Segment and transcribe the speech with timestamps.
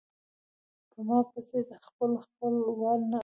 [0.89, 3.19] پۀ ما پسې د خپل خپل وال نه غاپي